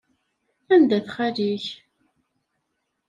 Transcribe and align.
Anda-t 0.73 1.07
xali-k? 1.15 1.65